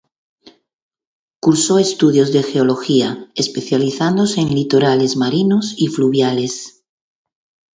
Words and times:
Cursó 1.39 1.77
estudios 1.77 2.33
de 2.33 2.41
Geología, 2.41 3.29
especializándose 3.35 4.41
en 4.41 4.55
litorales 4.55 5.15
marinos 5.15 5.75
y 5.77 5.89
fluviales. 5.89 6.83